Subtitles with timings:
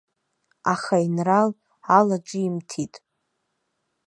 [0.73, 1.49] Аха аинрал
[1.97, 2.93] алаҿимҭит.